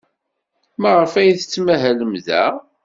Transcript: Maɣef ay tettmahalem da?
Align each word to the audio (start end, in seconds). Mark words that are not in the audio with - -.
Maɣef 0.81 1.13
ay 1.19 1.31
tettmahalem 1.33 2.13
da? 2.25 2.45